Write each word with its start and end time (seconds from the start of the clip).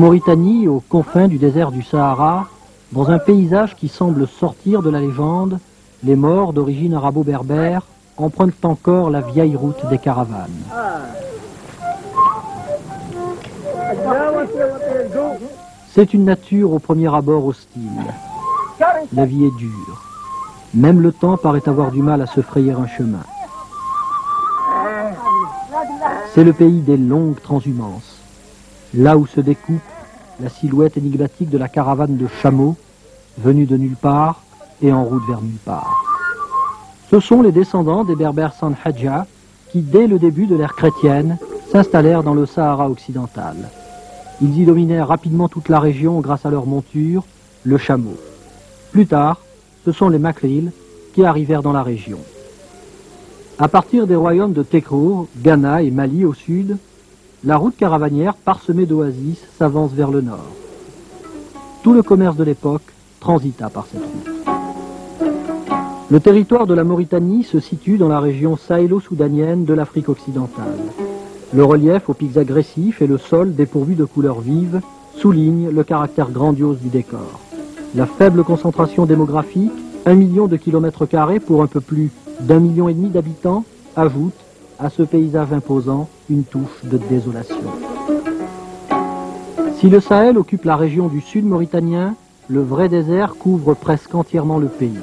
Mauritanie, 0.00 0.66
aux 0.66 0.82
confins 0.88 1.28
du 1.28 1.36
désert 1.36 1.70
du 1.70 1.82
Sahara, 1.82 2.46
dans 2.90 3.10
un 3.10 3.18
paysage 3.18 3.76
qui 3.76 3.88
semble 3.88 4.26
sortir 4.26 4.80
de 4.80 4.88
la 4.88 4.98
légende, 4.98 5.58
les 6.02 6.16
morts 6.16 6.54
d'origine 6.54 6.94
arabo-berbère 6.94 7.82
empruntent 8.16 8.64
encore 8.64 9.10
la 9.10 9.20
vieille 9.20 9.56
route 9.56 9.86
des 9.90 9.98
caravanes. 9.98 10.48
C'est 15.92 16.14
une 16.14 16.24
nature 16.24 16.72
au 16.72 16.78
premier 16.78 17.14
abord 17.14 17.44
hostile. 17.44 18.00
La 19.12 19.26
vie 19.26 19.44
est 19.44 19.56
dure. 19.58 20.02
Même 20.72 21.02
le 21.02 21.12
temps 21.12 21.36
paraît 21.36 21.68
avoir 21.68 21.90
du 21.90 22.00
mal 22.00 22.22
à 22.22 22.26
se 22.26 22.40
frayer 22.40 22.72
un 22.72 22.86
chemin. 22.86 23.20
C'est 26.32 26.44
le 26.44 26.54
pays 26.54 26.80
des 26.80 26.96
longues 26.96 27.42
transhumances. 27.42 28.19
Là 28.94 29.16
où 29.16 29.26
se 29.26 29.40
découpe 29.40 29.80
la 30.40 30.48
silhouette 30.48 30.96
énigmatique 30.96 31.50
de 31.50 31.58
la 31.58 31.68
caravane 31.68 32.16
de 32.16 32.26
chameaux, 32.42 32.76
venus 33.38 33.68
de 33.68 33.76
nulle 33.76 33.96
part 33.96 34.42
et 34.82 34.92
en 34.92 35.04
route 35.04 35.22
vers 35.28 35.40
nulle 35.40 35.58
part. 35.64 36.04
Ce 37.10 37.20
sont 37.20 37.42
les 37.42 37.52
descendants 37.52 38.04
des 38.04 38.16
berbères 38.16 38.54
Sanhadja 38.54 39.26
qui, 39.70 39.80
dès 39.80 40.06
le 40.06 40.18
début 40.18 40.46
de 40.46 40.56
l'ère 40.56 40.74
chrétienne, 40.74 41.38
s'installèrent 41.70 42.22
dans 42.22 42.34
le 42.34 42.46
Sahara 42.46 42.90
occidental. 42.90 43.56
Ils 44.40 44.60
y 44.60 44.64
dominèrent 44.64 45.08
rapidement 45.08 45.48
toute 45.48 45.68
la 45.68 45.78
région 45.78 46.20
grâce 46.20 46.46
à 46.46 46.50
leur 46.50 46.66
monture, 46.66 47.24
le 47.62 47.78
chameau. 47.78 48.16
Plus 48.90 49.06
tard, 49.06 49.40
ce 49.84 49.92
sont 49.92 50.08
les 50.08 50.18
Makril 50.18 50.72
qui 51.14 51.24
arrivèrent 51.24 51.62
dans 51.62 51.72
la 51.72 51.82
région. 51.82 52.18
À 53.58 53.68
partir 53.68 54.06
des 54.06 54.16
royaumes 54.16 54.52
de 54.52 54.62
Tekrour, 54.62 55.28
Ghana 55.36 55.82
et 55.82 55.90
Mali 55.90 56.24
au 56.24 56.32
sud, 56.32 56.78
la 57.42 57.56
route 57.56 57.76
caravanière 57.76 58.34
parsemée 58.34 58.84
d'oasis 58.84 59.40
s'avance 59.58 59.92
vers 59.92 60.10
le 60.10 60.20
nord. 60.20 60.50
Tout 61.82 61.94
le 61.94 62.02
commerce 62.02 62.36
de 62.36 62.44
l'époque 62.44 62.92
transita 63.18 63.70
par 63.70 63.86
cette 63.86 64.02
route. 64.02 64.40
Le 66.10 66.20
territoire 66.20 66.66
de 66.66 66.74
la 66.74 66.84
Mauritanie 66.84 67.44
se 67.44 67.60
situe 67.60 67.96
dans 67.96 68.08
la 68.08 68.20
région 68.20 68.56
sahélo-soudanienne 68.56 69.64
de 69.64 69.72
l'Afrique 69.72 70.08
occidentale. 70.08 70.78
Le 71.54 71.64
relief 71.64 72.10
aux 72.10 72.14
pics 72.14 72.36
agressifs 72.36 73.00
et 73.00 73.06
le 73.06 73.16
sol 73.16 73.54
dépourvu 73.54 73.94
de 73.94 74.04
couleurs 74.04 74.40
vives 74.40 74.80
soulignent 75.16 75.70
le 75.70 75.84
caractère 75.84 76.30
grandiose 76.30 76.78
du 76.78 76.88
décor. 76.88 77.40
La 77.94 78.06
faible 78.06 78.44
concentration 78.44 79.06
démographique, 79.06 79.72
un 80.04 80.14
million 80.14 80.46
de 80.46 80.56
kilomètres 80.56 81.06
carrés 81.06 81.40
pour 81.40 81.62
un 81.62 81.66
peu 81.66 81.80
plus 81.80 82.10
d'un 82.40 82.58
million 82.58 82.88
et 82.88 82.94
demi 82.94 83.08
d'habitants, 83.08 83.64
ajoute 83.96 84.34
à 84.80 84.88
ce 84.88 85.02
paysage 85.02 85.52
imposant 85.52 86.08
une 86.30 86.44
touche 86.44 86.84
de 86.84 86.96
désolation. 86.96 87.56
Si 89.78 89.88
le 89.88 90.00
Sahel 90.00 90.38
occupe 90.38 90.64
la 90.64 90.76
région 90.76 91.08
du 91.08 91.20
sud 91.20 91.44
mauritanien, 91.44 92.14
le 92.48 92.62
vrai 92.62 92.88
désert 92.88 93.36
couvre 93.36 93.74
presque 93.74 94.14
entièrement 94.14 94.58
le 94.58 94.68
pays. 94.68 94.98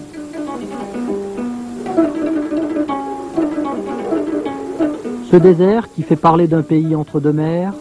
Ce 5.31 5.35
désert 5.35 5.91
qui 5.93 6.03
fait 6.03 6.15
parler 6.15 6.47
d'un 6.47 6.61
pays 6.61 6.95
entre 6.95 7.19
deux 7.19 7.33
mers, 7.33 7.73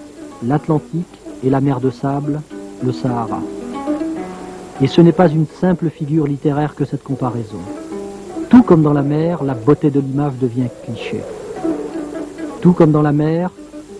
l'Atlantique 0.44 1.06
et 1.44 1.50
la 1.50 1.60
mer 1.60 1.80
de 1.80 1.90
sable, 1.90 2.40
le 2.84 2.92
Sahara. 2.92 3.40
Et 4.82 4.86
ce 4.86 5.00
n'est 5.00 5.12
pas 5.12 5.28
une 5.28 5.46
simple 5.46 5.88
figure 5.88 6.26
littéraire 6.26 6.74
que 6.74 6.84
cette 6.84 7.02
comparaison. 7.02 7.60
Tout 8.50 8.62
comme 8.62 8.82
dans 8.82 8.92
la 8.92 9.02
mer, 9.02 9.42
la 9.42 9.54
beauté 9.54 9.90
de 9.90 10.00
l'image 10.00 10.34
devient 10.40 10.68
cliché. 10.84 11.22
Tout 12.66 12.72
comme 12.72 12.90
dans 12.90 13.00
la 13.00 13.12
mer, 13.12 13.52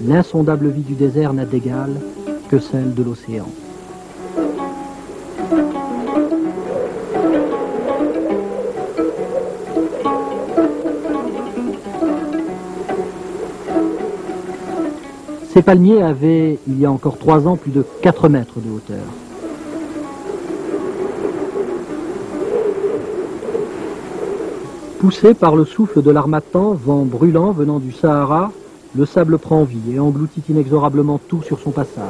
l'insondable 0.05 0.71
vie 0.71 0.83
du 0.83 0.95
désert 0.95 1.33
n'a 1.33 1.45
d'égal 1.45 1.89
que 2.49 2.59
celle 2.59 2.95
de 2.95 3.05
l'océan. 3.05 3.47
Ces 15.53 15.63
palmiers 15.63 16.03
avaient, 16.03 16.59
il 16.67 16.81
y 16.81 16.87
a 16.87 16.91
encore 16.91 17.19
trois 17.19 17.47
ans, 17.47 17.57
plus 17.57 17.71
de 17.71 17.85
4 18.03 18.29
mètres 18.29 18.59
de 18.59 18.69
hauteur. 18.69 19.26
Poussé 25.07 25.35
par 25.35 25.55
le 25.55 25.65
souffle 25.65 26.03
de 26.03 26.11
l'armatan, 26.11 26.73
vent 26.73 27.05
brûlant 27.05 27.53
venant 27.53 27.79
du 27.79 27.93
Sahara, 27.93 28.51
le 28.97 29.07
sable 29.07 29.39
prend 29.39 29.63
vie 29.63 29.93
et 29.95 30.01
engloutit 30.01 30.43
inexorablement 30.49 31.21
tout 31.29 31.45
sur 31.45 31.61
son 31.61 31.71
passage. 31.71 32.03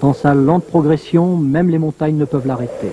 Dans 0.00 0.12
sa 0.12 0.32
lente 0.32 0.64
progression, 0.66 1.36
même 1.36 1.68
les 1.68 1.78
montagnes 1.78 2.16
ne 2.16 2.24
peuvent 2.24 2.46
l'arrêter. 2.46 2.92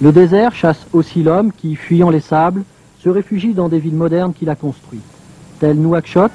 Le 0.00 0.12
désert 0.12 0.54
chasse 0.54 0.86
aussi 0.94 1.22
l'homme 1.22 1.52
qui, 1.52 1.76
fuyant 1.76 2.08
les 2.08 2.20
sables, 2.20 2.64
se 3.00 3.10
réfugie 3.10 3.52
dans 3.52 3.68
des 3.68 3.80
villes 3.80 3.92
modernes 3.92 4.32
qu'il 4.32 4.48
a 4.48 4.56
construites, 4.56 5.02
telles 5.60 5.76
Nouakchott, 5.76 6.32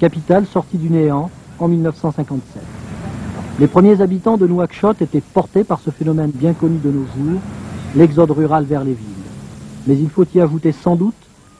capitale 0.00 0.46
sortie 0.46 0.78
du 0.78 0.90
néant 0.90 1.30
en 1.60 1.68
1957. 1.68 2.75
Les 3.58 3.68
premiers 3.68 4.02
habitants 4.02 4.36
de 4.36 4.46
Nouakchott 4.46 5.00
étaient 5.00 5.22
portés 5.22 5.64
par 5.64 5.80
ce 5.80 5.90
phénomène 5.90 6.30
bien 6.30 6.52
connu 6.52 6.78
de 6.78 6.90
nos 6.90 7.06
jours, 7.06 7.40
l'exode 7.94 8.30
rural 8.30 8.64
vers 8.64 8.84
les 8.84 8.92
villes. 8.92 9.06
Mais 9.86 9.96
il 9.96 10.10
faut 10.10 10.26
y 10.34 10.40
ajouter 10.40 10.72
sans 10.72 10.94
doute 10.94 11.14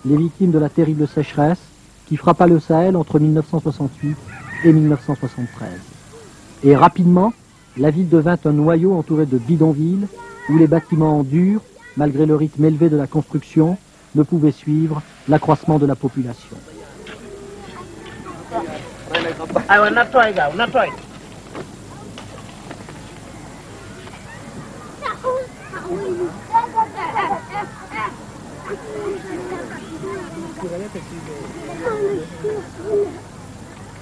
les 0.04 0.16
victimes 0.16 0.50
de 0.50 0.58
la 0.58 0.68
terrible 0.68 1.08
sécheresse 1.08 1.60
qui 2.06 2.18
frappa 2.18 2.46
le 2.46 2.60
Sahel 2.60 2.96
entre 2.96 3.18
1968 3.18 4.14
et 4.64 4.72
1973. 4.72 5.68
Et 6.64 6.76
rapidement, 6.76 7.32
la 7.78 7.90
ville 7.90 8.10
devint 8.10 8.36
un 8.44 8.52
noyau 8.52 8.92
entouré 8.92 9.24
de 9.24 9.38
bidonvilles 9.38 10.06
où 10.50 10.58
les 10.58 10.66
bâtiments 10.66 11.20
en 11.20 11.24
malgré 11.96 12.26
le 12.26 12.36
rythme 12.36 12.66
élevé 12.66 12.90
de 12.90 12.96
la 12.96 13.06
construction, 13.06 13.78
ne 14.14 14.22
pouvaient 14.22 14.52
suivre 14.52 15.00
l'accroissement 15.28 15.78
de 15.78 15.86
la 15.86 15.94
population. 15.94 16.56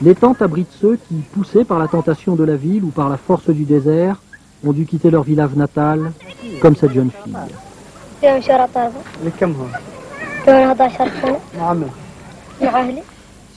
Les 0.02 0.14
tentes 0.14 0.42
abritent 0.42 0.72
ceux 0.80 0.96
qui, 1.08 1.14
poussés 1.32 1.64
par 1.64 1.78
la 1.78 1.88
tentation 1.88 2.34
de 2.34 2.44
la 2.44 2.56
ville 2.56 2.84
ou 2.84 2.88
par 2.88 3.08
la 3.08 3.16
force 3.16 3.50
du 3.50 3.64
désert, 3.64 4.20
ont 4.64 4.72
dû 4.72 4.86
quitter 4.86 5.10
leur 5.10 5.22
village 5.22 5.54
natal, 5.54 6.12
comme 6.60 6.76
cette 6.76 6.92
jeune 6.92 7.10
fille. 7.10 7.36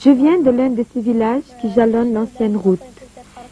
Je 0.00 0.10
viens 0.10 0.38
de 0.40 0.50
l'un 0.50 0.68
de 0.70 0.84
ces 0.92 1.00
villages 1.00 1.42
qui 1.60 1.72
jalonnent 1.72 2.14
l'ancienne 2.14 2.56
route, 2.56 2.80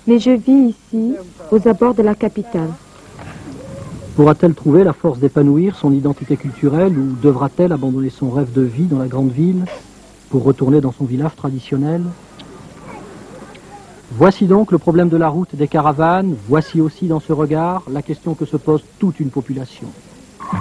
mais 0.06 0.18
je 0.18 0.30
vis 0.30 0.74
ici, 0.74 1.16
aux 1.50 1.68
abords 1.68 1.94
de 1.94 2.02
la 2.02 2.14
capitale. 2.14 2.70
Pourra-t-elle 4.16 4.54
trouver 4.54 4.82
la 4.82 4.94
force 4.94 5.18
d'épanouir 5.18 5.76
son 5.76 5.92
identité 5.92 6.38
culturelle 6.38 6.96
ou 6.98 7.14
devra-t-elle 7.22 7.70
abandonner 7.70 8.08
son 8.08 8.30
rêve 8.30 8.50
de 8.50 8.62
vie 8.62 8.86
dans 8.86 8.98
la 8.98 9.08
grande 9.08 9.30
ville 9.30 9.66
pour 10.30 10.42
retourner 10.42 10.80
dans 10.80 10.90
son 10.90 11.04
village 11.04 11.36
traditionnel? 11.36 12.02
Voici 14.12 14.46
donc 14.46 14.72
le 14.72 14.78
problème 14.78 15.10
de 15.10 15.18
la 15.18 15.28
route 15.28 15.54
des 15.54 15.68
caravanes, 15.68 16.34
voici 16.48 16.80
aussi 16.80 17.08
dans 17.08 17.20
ce 17.20 17.34
regard 17.34 17.82
la 17.90 18.00
question 18.00 18.34
que 18.34 18.46
se 18.46 18.56
pose 18.56 18.82
toute 18.98 19.20
une 19.20 19.28
population. 19.28 19.86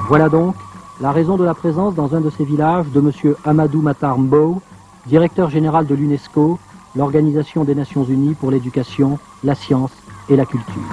Voilà 0.09 0.27
donc 0.27 0.55
la 0.99 1.13
raison 1.13 1.37
de 1.37 1.45
la 1.45 1.53
présence 1.53 1.95
dans 1.95 2.13
un 2.13 2.19
de 2.19 2.31
ces 2.31 2.43
villages 2.43 2.87
de 2.93 2.99
M. 2.99 3.35
Amadou 3.45 3.81
Matar 3.81 4.19
Mbow, 4.19 4.61
directeur 5.07 5.49
général 5.49 5.87
de 5.87 5.95
l'UNESCO, 5.95 6.59
l'Organisation 6.93 7.63
des 7.63 7.75
Nations 7.75 8.03
Unies 8.03 8.33
pour 8.33 8.51
l'éducation, 8.51 9.17
la 9.45 9.55
science 9.55 9.91
et 10.27 10.35
la 10.35 10.45
culture. 10.45 10.83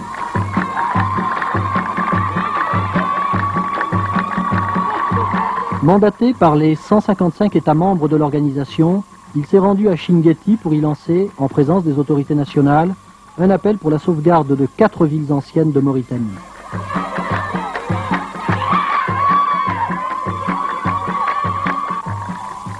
Mandaté 5.82 6.32
par 6.32 6.54
les 6.54 6.76
155 6.76 7.56
États 7.56 7.74
membres 7.74 8.06
de 8.08 8.14
l'organisation, 8.14 9.02
il 9.34 9.44
s'est 9.46 9.58
rendu 9.58 9.88
à 9.88 9.96
Shingeti 9.96 10.54
pour 10.54 10.74
y 10.74 10.80
lancer, 10.80 11.28
en 11.38 11.48
présence 11.48 11.82
des 11.82 11.98
autorités 11.98 12.36
nationales, 12.36 12.94
un 13.36 13.50
appel 13.50 13.78
pour 13.78 13.90
la 13.90 13.98
sauvegarde 13.98 14.56
de 14.56 14.66
quatre 14.76 15.06
villes 15.06 15.32
anciennes 15.32 15.72
de 15.72 15.80
Mauritanie. 15.80 16.22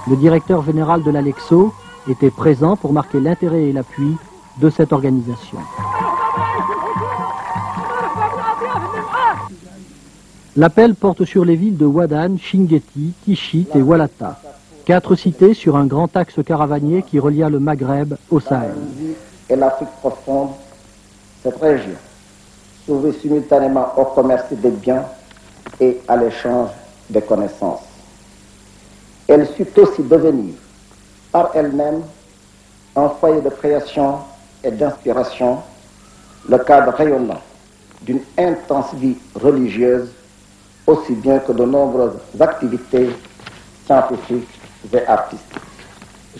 Le 0.09 0.15
directeur 0.15 0.63
général 0.63 1.03
de 1.03 1.11
l'Alexo 1.11 1.73
était 2.07 2.31
présent 2.31 2.77
pour 2.77 2.93
marquer 2.93 3.19
l'intérêt 3.19 3.63
et 3.63 3.73
l'appui 3.73 4.15
de 4.59 4.69
cette 4.69 4.93
organisation. 4.93 5.57
L'appel 10.55 10.93
porte 10.93 11.25
sur 11.25 11.45
les 11.45 11.55
villes 11.55 11.77
de 11.77 11.85
Wadan, 11.87 12.37
Shingeti, 12.37 13.13
Tichit 13.25 13.67
et 13.73 13.81
Walata, 13.81 14.39
quatre 14.85 15.15
cités 15.15 15.55
sur 15.55 15.75
un 15.75 15.87
grand 15.87 16.15
axe 16.15 16.39
caravanier 16.45 17.01
qui 17.01 17.17
relia 17.17 17.49
le 17.49 17.59
Maghreb 17.59 18.13
au 18.29 18.39
Sahel. 18.39 18.75
Et 19.49 19.55
l'Afrique 19.55 19.89
profonde, 19.99 20.49
cette 21.41 21.59
région, 21.59 21.95
s'ouvrit 22.85 23.13
simultanément 23.19 23.93
au 23.97 24.05
commerce 24.05 24.45
des 24.51 24.69
biens 24.69 25.05
et 25.79 25.99
à 26.07 26.17
l'échange 26.17 26.69
des 27.09 27.21
connaissances. 27.21 27.81
Elle 29.27 29.47
sut 29.55 29.75
aussi 29.79 30.03
devenir, 30.03 30.53
par 31.31 31.49
elle-même, 31.55 32.01
un 32.95 33.09
foyer 33.09 33.41
de 33.41 33.49
création 33.49 34.17
et 34.63 34.69
d'inspiration, 34.69 35.57
le 36.47 36.59
cadre 36.59 36.93
rayonnant 36.93 37.41
d'une 38.03 38.19
intense 38.37 38.93
vie 38.93 39.17
religieuse 39.33 40.09
aussi 40.87 41.13
bien 41.13 41.39
que 41.39 41.51
de 41.51 41.65
nombreuses 41.65 42.17
activités 42.39 43.09
scientifiques 43.85 44.59
et 44.93 45.05
artistiques. 45.07 45.59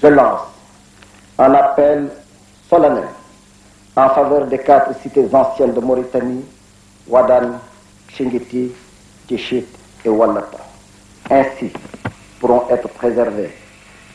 Je 0.02 0.08
lance 0.08 0.42
un 1.38 1.54
appel 1.54 2.10
solennel 2.70 3.08
en 3.96 4.10
faveur 4.10 4.48
des 4.48 4.60
quatre 4.60 4.94
cités 5.02 5.28
anciennes 5.32 5.74
de 5.74 5.80
Mauritanie, 5.80 6.44
Wadan, 7.08 7.60
Shingiti, 8.10 8.72
Tichit 9.28 9.66
et 10.04 10.10
Wallata. 10.10 10.58
Ainsi 11.30 11.72
pourront 12.40 12.64
être 12.70 12.90
préservées 12.90 13.54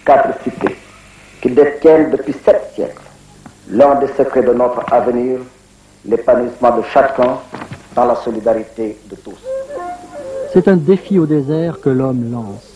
quatre 0.05 0.43
cités 0.43 0.77
qui 1.41 1.51
détiennent 1.51 2.11
depuis 2.11 2.35
sept 2.45 2.73
siècles 2.75 3.03
l'un 3.71 3.95
des 3.97 4.09
secrets 4.09 4.43
de 4.43 4.53
notre 4.53 4.83
avenir, 4.93 5.41
l'épanouissement 6.05 6.77
de 6.77 6.83
chacun 6.93 7.39
dans 7.95 8.05
la 8.07 8.17
solidarité 8.17 8.99
de 9.11 9.17
tous. 9.17 9.58
C'est 10.53 10.67
un 10.67 10.77
défi 10.77 11.19
au 11.19 11.27
désert 11.27 11.79
que 11.81 11.91
l'homme 11.91 12.33
lance. 12.33 12.73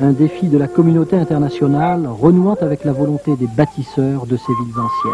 Un 0.00 0.12
défi 0.12 0.48
de 0.48 0.56
la 0.56 0.66
communauté 0.66 1.14
internationale 1.16 2.08
renouant 2.08 2.56
avec 2.60 2.84
la 2.84 2.92
volonté 2.92 3.36
des 3.36 3.46
bâtisseurs 3.46 4.24
de 4.24 4.36
ces 4.38 4.52
villes 4.52 4.80
anciennes. 4.80 5.12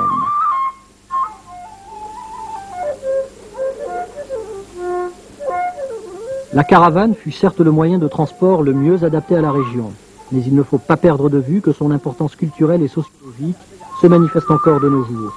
La 6.55 6.63
caravane 6.63 7.15
fut 7.15 7.33
certes 7.33 7.61
le 7.61 7.73
moyen 7.73 7.99
de 7.99 8.09
transport 8.09 8.63
le 8.63 8.75
mieux 8.75 9.03
adapté 9.05 9.37
à 9.37 9.41
la 9.41 9.51
région, 9.51 9.93
mais 10.31 10.41
il 10.47 10.55
ne 10.55 10.63
faut 10.63 10.79
pas 10.79 10.97
perdre 10.97 11.29
de 11.29 11.39
vue 11.39 11.61
que 11.61 11.73
son 11.73 11.91
importance 11.91 12.37
culturelle 12.37 12.83
et 12.83 12.89
sociologique 12.89 13.57
se 14.01 14.07
manifeste 14.07 14.51
encore 14.51 14.81
de 14.81 14.89
nos 14.89 15.05
jours. 15.05 15.35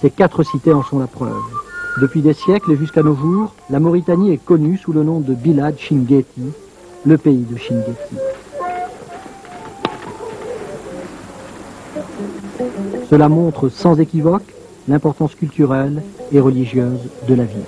Ces 0.00 0.10
quatre 0.10 0.42
cités 0.42 0.72
en 0.72 0.82
sont 0.82 0.98
la 0.98 1.06
preuve. 1.06 1.71
Depuis 2.00 2.22
des 2.22 2.32
siècles 2.32 2.72
et 2.72 2.76
jusqu'à 2.76 3.02
nos 3.02 3.14
jours, 3.14 3.54
la 3.68 3.78
Mauritanie 3.78 4.32
est 4.32 4.42
connue 4.42 4.78
sous 4.78 4.92
le 4.92 5.02
nom 5.02 5.20
de 5.20 5.34
Bilad 5.34 5.78
Shingeti, 5.78 6.42
le 7.04 7.18
pays 7.18 7.44
de 7.48 7.56
Shingeti. 7.58 8.16
Cela 13.10 13.28
montre 13.28 13.68
sans 13.68 14.00
équivoque 14.00 14.54
l'importance 14.88 15.34
culturelle 15.34 16.02
et 16.32 16.40
religieuse 16.40 17.00
de 17.28 17.34
la 17.34 17.44
ville. 17.44 17.60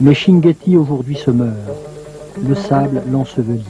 Mais 0.00 0.14
Shingeti 0.14 0.78
aujourd'hui 0.78 1.16
se 1.16 1.30
meurt. 1.30 1.54
Le 2.42 2.54
sable 2.54 3.02
l'ensevelit. 3.10 3.66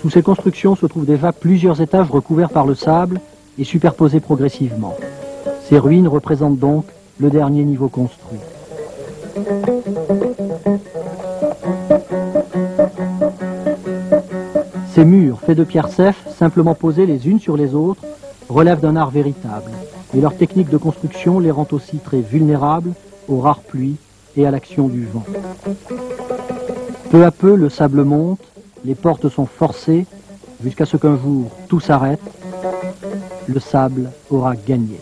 Sous 0.00 0.08
ces 0.08 0.22
constructions 0.22 0.76
se 0.76 0.86
trouvent 0.86 1.04
déjà 1.04 1.32
plusieurs 1.32 1.80
étages 1.80 2.10
recouverts 2.10 2.50
par 2.50 2.64
le 2.64 2.76
sable 2.76 3.20
et 3.58 3.64
superposés 3.64 4.20
progressivement. 4.20 4.94
Ces 5.68 5.80
ruines 5.80 6.06
représentent 6.06 6.60
donc 6.60 6.84
le 7.18 7.28
dernier 7.28 7.64
niveau 7.64 7.88
construit. 7.88 8.38
Ces 14.94 15.04
murs, 15.04 15.40
faits 15.40 15.58
de 15.58 15.64
pierres 15.64 15.88
sèches, 15.88 16.24
simplement 16.38 16.74
posées 16.74 17.06
les 17.06 17.28
unes 17.28 17.40
sur 17.40 17.56
les 17.56 17.74
autres, 17.74 18.02
relèvent 18.48 18.80
d'un 18.80 18.94
art 18.94 19.10
véritable. 19.10 19.72
Et 20.16 20.20
leur 20.20 20.36
technique 20.36 20.70
de 20.70 20.76
construction 20.76 21.40
les 21.40 21.50
rend 21.50 21.66
aussi 21.72 21.96
très 21.98 22.20
vulnérables 22.20 22.92
aux 23.28 23.40
rares 23.40 23.60
pluies 23.60 23.96
et 24.36 24.46
à 24.46 24.50
l'action 24.50 24.88
du 24.88 25.06
vent. 25.06 25.24
Peu 27.10 27.24
à 27.24 27.30
peu, 27.30 27.54
le 27.54 27.68
sable 27.68 28.04
monte, 28.04 28.40
les 28.84 28.94
portes 28.94 29.28
sont 29.28 29.46
forcées, 29.46 30.06
jusqu'à 30.62 30.86
ce 30.86 30.96
qu'un 30.96 31.16
jour 31.16 31.50
tout 31.68 31.80
s'arrête, 31.80 32.20
le 33.46 33.60
sable 33.60 34.10
aura 34.30 34.54
gagné. 34.56 35.00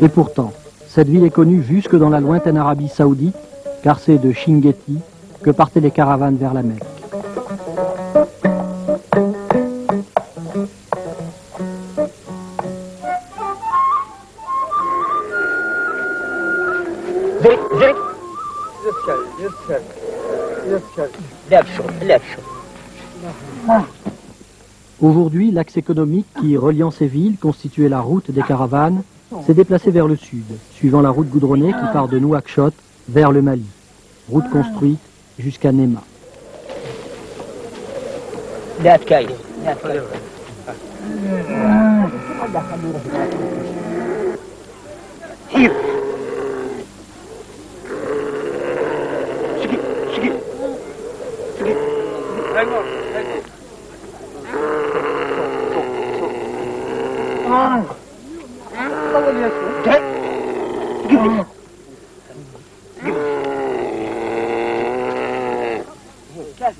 Et 0.00 0.08
pourtant, 0.08 0.52
cette 0.98 1.10
ville 1.10 1.22
est 1.22 1.30
connue 1.30 1.62
jusque 1.62 1.94
dans 1.94 2.08
la 2.08 2.18
lointaine 2.18 2.56
Arabie 2.56 2.88
saoudite, 2.88 3.36
car 3.84 4.00
c'est 4.00 4.18
de 4.18 4.32
Shingeti 4.32 4.98
que 5.44 5.50
partaient 5.52 5.78
les 5.78 5.92
caravanes 5.92 6.36
vers 6.36 6.52
la 6.52 6.64
Mecque. 6.64 6.82
Aujourd'hui, 25.00 25.52
l'axe 25.52 25.76
économique 25.76 26.26
qui, 26.40 26.56
reliant 26.56 26.90
ces 26.90 27.06
villes, 27.06 27.36
constituait 27.40 27.88
la 27.88 28.00
route 28.00 28.32
des 28.32 28.42
caravanes, 28.42 29.04
s'est 29.46 29.54
déplacé 29.54 29.90
vers 29.90 30.06
le 30.06 30.16
sud, 30.16 30.44
suivant 30.74 31.00
la 31.00 31.10
route 31.10 31.28
goudronnée 31.28 31.72
qui 31.72 31.92
part 31.92 32.08
de 32.08 32.18
Nouakchott 32.18 32.74
vers 33.08 33.32
le 33.32 33.42
Mali. 33.42 33.66
Route 34.28 34.48
construite 34.50 35.00
jusqu'à 35.38 35.72
Nema. 35.72 36.02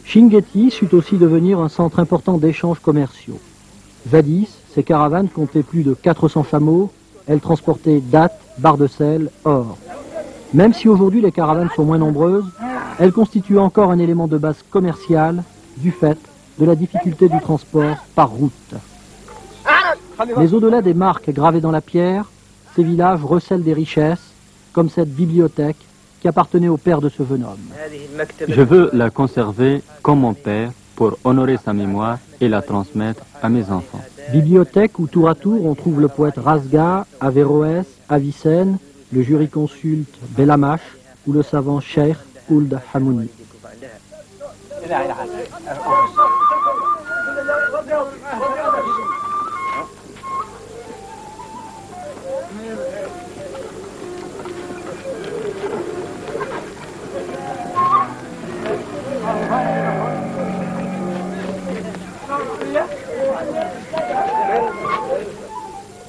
Shingeti 0.09 0.71
sut 0.71 0.95
aussi 0.95 1.19
devenir 1.19 1.61
un 1.61 1.69
centre 1.69 1.99
important 1.99 2.38
d'échanges 2.38 2.79
commerciaux. 2.79 3.38
Jadis, 4.11 4.49
ces 4.75 4.83
caravanes 4.83 5.29
comptaient 5.29 5.62
plus 5.62 5.83
de 5.83 5.93
400 5.93 6.45
chameaux, 6.45 6.91
elles 7.27 7.41
transportaient 7.41 8.00
dattes, 8.00 8.41
barres 8.57 8.79
de 8.79 8.87
sel, 8.87 9.31
or. 9.45 9.77
Même 10.55 10.73
si 10.73 10.88
aujourd'hui 10.88 11.21
les 11.21 11.31
caravanes 11.31 11.69
sont 11.77 11.85
moins 11.85 11.99
nombreuses, 11.99 12.50
elles 12.99 13.12
constituent 13.12 13.59
encore 13.59 13.91
un 13.91 13.99
élément 13.99 14.29
de 14.29 14.38
base 14.38 14.65
commerciale 14.71 15.45
du 15.77 15.91
fait 15.91 16.17
de 16.59 16.65
la 16.65 16.75
difficulté 16.75 17.29
du 17.29 17.38
transport 17.41 17.99
par 18.15 18.31
route. 18.31 18.75
Mais 20.38 20.55
au-delà 20.55 20.81
des 20.81 20.95
marques 20.95 21.29
gravées 21.29 21.61
dans 21.61 21.71
la 21.71 21.83
pierre, 21.83 22.31
ces 22.75 22.83
villages 22.83 23.23
recèlent 23.23 23.62
des 23.62 23.75
richesses, 23.75 24.33
comme 24.73 24.88
cette 24.88 25.15
bibliothèque 25.15 25.77
qui 26.21 26.29
appartenait 26.29 26.69
au 26.69 26.77
père 26.77 27.01
de 27.01 27.09
ce 27.09 27.23
jeune 27.25 27.45
homme. 27.45 27.59
Je 28.49 28.63
veux 28.63 28.91
la 28.93 29.11
conserver 29.11 29.83
comme 30.03 30.21
mon 30.21 30.35
père 30.35 30.71
pour 30.97 31.17
honorer 31.25 31.59
sa 31.65 31.73
mémoire 31.73 32.19
et 32.41 32.49
la 32.49 32.63
transmettre 32.63 33.23
à 33.43 33.49
mes 33.49 33.71
enfants. 33.71 34.01
Bibliothèque 34.33 34.99
où 34.99 35.07
tour 35.07 35.29
à 35.29 35.35
tour 35.35 35.65
on 35.65 35.75
trouve 35.75 36.01
le 36.01 36.09
poète 36.09 36.37
Rasga, 36.37 37.07
Averroès, 37.21 37.87
Avicenne, 38.09 38.79
le 39.13 39.23
jurisconsulte 39.23 40.15
Belamash 40.37 40.81
ou 41.27 41.33
le 41.33 41.43
savant 41.43 41.81
Cheikh 41.81 42.17
Ould 42.51 42.79
Hamouni. 42.93 43.31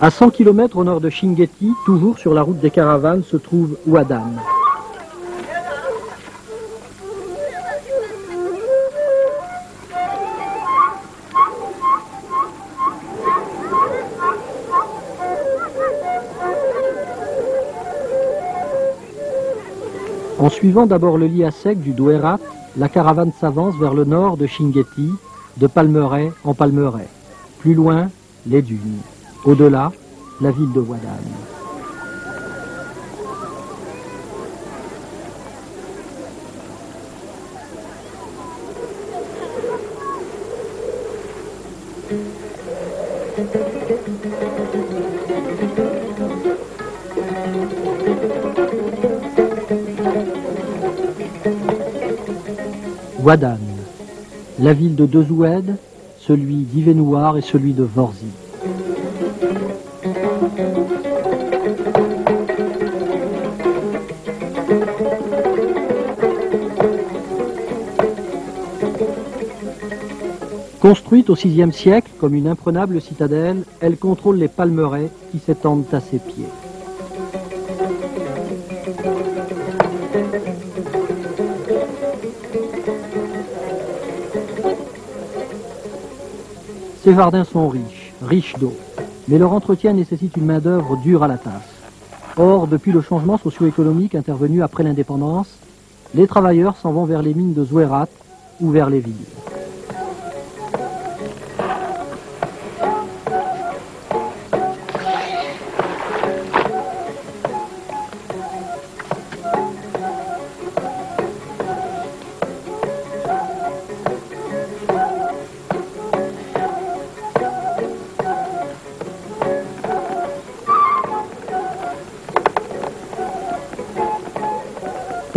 À 0.02 0.12
100 0.12 0.30
km 0.30 0.78
au 0.78 0.86
nord 0.86 1.02
de 1.02 1.10
Shingeti, 1.10 1.74
toujours 1.86 2.18
sur 2.18 2.34
la 2.34 2.42
route 2.42 2.60
des 2.60 2.72
caravanes, 2.72 3.22
se 3.22 3.36
trouve 3.36 3.76
Wadan. 3.86 4.32
En 20.40 20.50
suivant 20.50 20.86
d'abord 20.86 21.18
le 21.18 21.26
lit 21.26 21.44
à 21.44 21.52
sec 21.52 21.82
du 21.82 21.92
Douerat, 21.92 22.40
la 22.78 22.88
caravane 22.88 23.34
s'avance 23.38 23.76
vers 23.76 23.94
le 23.94 24.06
nord 24.06 24.38
de 24.38 24.48
Shingeti, 24.48 25.12
de 25.58 25.68
palmeraie 25.68 26.32
en 26.46 26.54
palmeraie. 26.54 27.10
Plus 27.60 27.74
loin, 27.74 28.08
les 28.48 28.62
dunes. 28.62 29.02
Au-delà, 29.46 29.94
la 30.42 30.52
ville 30.52 30.74
de 30.74 30.82
Wadan. 30.82 31.08
Wadan, 53.24 53.58
la 54.60 54.74
ville 54.74 54.96
de 54.96 55.06
deux 55.06 55.26
Oued, 55.32 55.76
celui 56.20 56.56
d'Ivenouar 56.64 57.38
et 57.38 57.42
celui 57.42 57.72
de 57.72 57.84
Vorzi. 57.84 58.26
Construite 70.90 71.30
au 71.30 71.36
VIe 71.36 71.72
siècle 71.72 72.10
comme 72.20 72.34
une 72.34 72.48
imprenable 72.48 73.00
citadelle, 73.00 73.64
elle 73.80 73.96
contrôle 73.96 74.38
les 74.38 74.48
palmeraies 74.48 75.12
qui 75.32 75.38
s'étendent 75.38 75.86
à 75.92 76.00
ses 76.00 76.18
pieds. 76.18 76.48
Ces 87.04 87.14
jardins 87.14 87.44
sont 87.44 87.70
riches, 87.70 88.12
riches 88.24 88.56
d'eau, 88.58 88.74
mais 89.28 89.38
leur 89.38 89.54
entretien 89.54 89.94
nécessite 89.94 90.38
une 90.38 90.46
main-d'œuvre 90.48 90.98
dure 90.98 91.22
à 91.22 91.28
la 91.28 91.38
tâche. 91.38 91.54
Or, 92.36 92.66
depuis 92.66 92.92
le 92.92 93.02
changement 93.02 93.38
socio-économique 93.38 94.16
intervenu 94.16 94.64
après 94.64 94.82
l'indépendance, 94.82 95.52
les 96.16 96.26
travailleurs 96.26 96.78
s'en 96.78 96.92
vont 96.94 97.06
vers 97.06 97.22
les 97.22 97.36
mines 97.36 97.54
de 97.54 97.64
Zouerat 97.64 98.10
ou 98.60 98.72
vers 98.72 98.90
les 98.90 99.02
villes. 99.02 99.14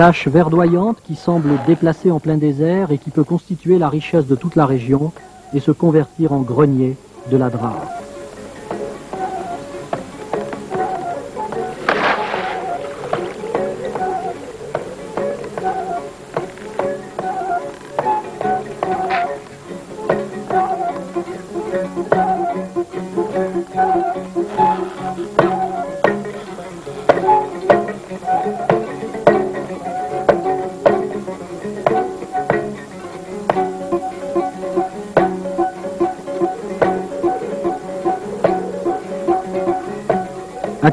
Tâche 0.02 0.26
verdoyante 0.26 0.98
qui 1.04 1.14
semble 1.14 1.60
déplacée 1.64 2.10
en 2.10 2.18
plein 2.18 2.36
désert 2.36 2.90
et 2.90 2.98
qui 2.98 3.10
peut 3.10 3.22
constituer 3.22 3.78
la 3.78 3.88
richesse 3.88 4.26
de 4.26 4.34
toute 4.34 4.56
la 4.56 4.66
région 4.66 5.12
et 5.54 5.60
se 5.60 5.70
convertir 5.70 6.32
en 6.32 6.40
grenier 6.40 6.96
de 7.30 7.36
la 7.36 7.50
drave. 7.50 7.86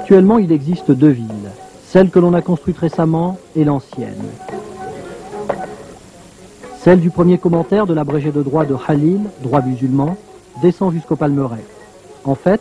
Actuellement, 0.10 0.40
il 0.40 0.52
existe 0.52 0.90
deux 0.90 1.10
villes, 1.10 1.52
celle 1.86 2.10
que 2.10 2.18
l'on 2.18 2.34
a 2.34 2.42
construite 2.42 2.80
récemment 2.80 3.38
et 3.56 3.64
l'ancienne. 3.64 4.26
Celle 6.80 7.00
du 7.00 7.12
premier 7.12 7.38
commentaire 7.38 7.86
de 7.86 7.94
l'abrégé 7.94 8.32
de 8.32 8.42
droit 8.42 8.66
de 8.66 8.76
Khalil, 8.76 9.20
droit 9.44 9.62
musulman, 9.62 10.18
descend 10.64 10.94
jusqu'au 10.94 11.16
Palmeraie. 11.16 11.64
En 12.24 12.34
fait, 12.34 12.60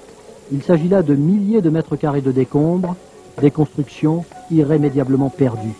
il 0.52 0.62
s'agit 0.62 0.88
là 0.88 1.02
de 1.02 1.14
milliers 1.14 1.62
de 1.62 1.70
mètres 1.70 1.96
carrés 1.96 2.20
de 2.20 2.32
décombres, 2.32 2.96
des 3.40 3.50
constructions 3.50 4.26
irrémédiablement 4.50 5.30
perdues. 5.30 5.78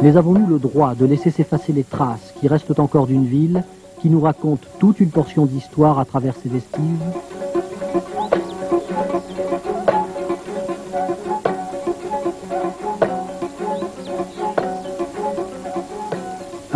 Mais 0.00 0.16
avons-nous 0.16 0.46
le 0.46 0.60
droit 0.60 0.94
de 0.94 1.06
laisser 1.06 1.32
s'effacer 1.32 1.72
les 1.72 1.82
traces 1.82 2.32
qui 2.38 2.46
restent 2.46 2.78
encore 2.78 3.08
d'une 3.08 3.26
ville 3.26 3.64
qui 4.00 4.10
nous 4.10 4.20
raconte 4.20 4.60
toute 4.78 5.00
une 5.00 5.10
portion 5.10 5.44
d'histoire 5.44 5.98
à 5.98 6.04
travers 6.04 6.34
ses 6.40 6.50
vestiges 6.50 6.82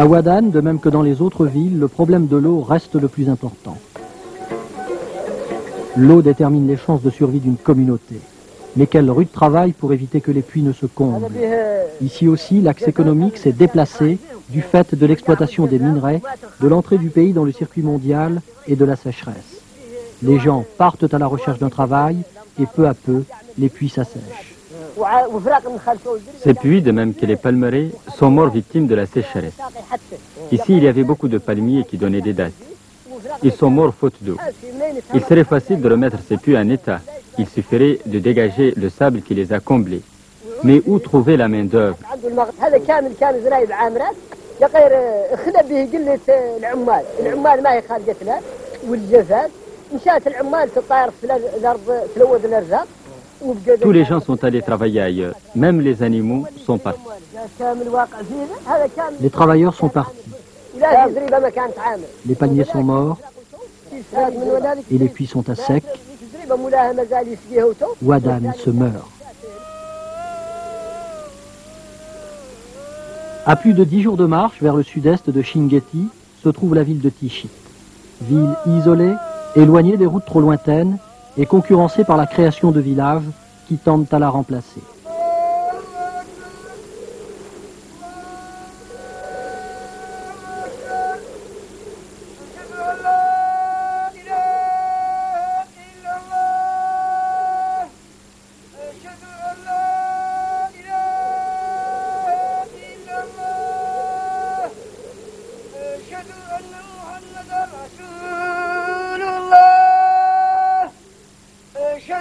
À 0.01 0.07
Wadan, 0.07 0.49
de 0.49 0.63
même 0.63 0.81
que 0.81 0.89
dans 0.89 1.03
les 1.03 1.21
autres 1.21 1.45
villes, 1.45 1.79
le 1.79 1.87
problème 1.87 2.27
de 2.27 2.39
l'eau 2.39 2.63
reste 2.63 2.95
le 2.95 3.07
plus 3.07 3.29
important. 3.29 3.77
L'eau 5.95 6.23
détermine 6.23 6.67
les 6.67 6.79
chances 6.79 7.03
de 7.03 7.11
survie 7.11 7.39
d'une 7.39 7.59
communauté. 7.59 8.15
Mais 8.77 8.87
quel 8.87 9.11
rude 9.11 9.31
travail 9.31 9.73
pour 9.73 9.93
éviter 9.93 10.23
que 10.23 10.31
les 10.31 10.41
puits 10.41 10.63
ne 10.63 10.73
se 10.73 10.87
comblent. 10.87 11.27
Ici 12.01 12.29
aussi, 12.29 12.63
l'axe 12.63 12.89
économique 12.89 13.37
s'est 13.37 13.53
déplacé 13.53 14.19
du 14.49 14.63
fait 14.63 14.95
de 14.95 15.05
l'exploitation 15.05 15.67
des 15.67 15.79
minerais, 15.79 16.23
de 16.63 16.69
l'entrée 16.69 16.97
du 16.97 17.11
pays 17.11 17.35
dans 17.35 17.45
le 17.45 17.53
circuit 17.53 17.83
mondial 17.83 18.41
et 18.69 18.77
de 18.77 18.87
la 18.87 18.97
sécheresse. 18.97 19.61
Les 20.23 20.39
gens 20.39 20.65
partent 20.79 21.13
à 21.13 21.19
la 21.19 21.27
recherche 21.27 21.59
d'un 21.59 21.69
travail 21.69 22.17
et 22.59 22.65
peu 22.65 22.89
à 22.89 22.95
peu, 22.95 23.25
les 23.59 23.69
puits 23.69 23.91
s'assèchent. 23.91 24.60
Ces 26.43 26.55
puits, 26.55 26.83
de 26.83 26.93
même 26.93 27.15
que 27.15 27.27
les 27.27 27.37
palmeraies, 27.37 27.91
sont 28.17 28.31
morts 28.31 28.51
victimes 28.51 28.87
de 28.87 28.95
la 28.95 29.07
sécheresse. 29.07 29.55
Ici, 30.53 30.77
il 30.77 30.85
y 30.85 30.89
avait 30.89 31.05
beaucoup 31.05 31.29
de 31.29 31.39
palmiers 31.39 31.85
qui 31.85 31.97
donnaient 31.97 32.21
des 32.21 32.33
dates. 32.33 32.53
Ils 33.43 33.53
sont 33.53 33.71
morts 33.71 33.95
faute 33.95 34.15
d'eau. 34.21 34.37
Il 35.15 35.23
serait 35.25 35.45
facile 35.45 35.81
de 35.81 35.91
remettre 35.91 36.19
ces 36.29 36.37
puits 36.37 36.57
en 36.57 36.69
état. 36.69 37.01
Il 37.39 37.49
suffirait 37.49 37.99
de 38.07 38.19
dégager 38.19 38.75
le 38.77 38.89
sable 38.91 39.23
qui 39.23 39.35
les 39.35 39.53
a 39.53 39.61
comblés. 39.61 40.03
Mais 40.63 40.83
où 40.87 40.99
trouver 40.99 41.37
la 41.37 41.49
main-d'œuvre 41.49 41.97
tous 53.81 53.93
les 53.93 54.05
gens 54.05 54.21
sont 54.21 54.43
allés 54.45 54.63
travailler 54.63 55.01
ailleurs. 55.01 55.35
Même 55.55 55.81
les 55.81 56.03
animaux 56.03 56.47
sont 56.65 56.79
partis. 56.79 57.01
Les 59.21 59.31
travailleurs 59.31 59.75
sont 59.75 59.89
partis. 59.89 60.17
Les 62.27 62.35
paniers 62.35 62.65
sont 62.65 62.83
morts 62.83 63.19
et 64.91 64.99
les 64.99 65.09
puits 65.09 65.27
sont 65.27 65.49
à 65.49 65.55
sec. 65.55 65.85
Wadan 68.03 68.53
se 68.57 68.71
meurt. 68.71 69.09
À 73.47 73.57
plus 73.57 73.73
de 73.73 73.85
dix 73.85 74.03
jours 74.03 74.17
de 74.17 74.27
marche 74.27 74.61
vers 74.61 74.77
le 74.77 74.83
sud-est 74.83 75.31
de 75.31 75.43
Shingeti 75.43 76.09
se 76.43 76.49
trouve 76.51 76.75
la 76.75 76.83
ville 76.83 77.01
de 77.01 77.09
Tichit. 77.09 77.49
Ville 78.23 78.55
isolée, 78.67 79.15
éloignée 79.57 79.97
des 79.97 80.07
routes 80.07 80.27
trop 80.27 80.41
lointaines 80.41 80.99
et 81.37 81.47
concurrencée 81.47 82.05
par 82.05 82.17
la 82.17 82.27
création 82.27 82.71
de 82.71 82.81
villages 82.81 83.29
qui 83.69 83.77
tendent 83.77 84.07
à 84.13 84.19
la 84.19 84.29
remplacer. 84.29 84.81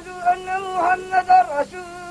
وأشهد 0.10 0.48
أن 0.48 0.62
محمدا 0.62 1.62
رسول 1.62 2.09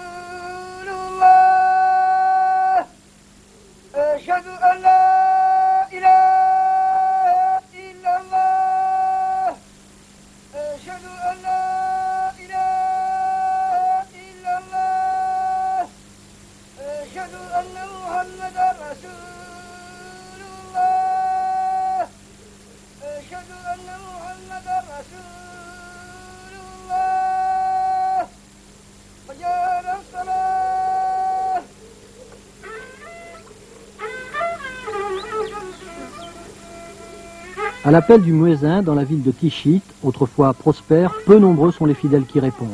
À 37.89 37.91
l'appel 37.91 38.21
du 38.21 38.35
muezzin 38.35 38.83
dans 38.83 38.95
la 38.95 39.03
ville 39.03 39.23
de 39.23 39.31
Tichit, 39.31 39.81
autrefois 40.03 40.53
prospère, 40.53 41.15
peu 41.25 41.39
nombreux 41.39 41.73
sont 41.73 41.87
les 41.87 41.95
fidèles 41.95 42.27
qui 42.27 42.39
répondent. 42.39 42.69